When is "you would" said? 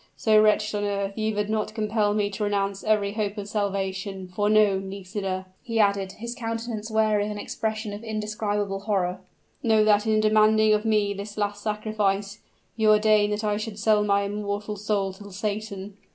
1.15-1.47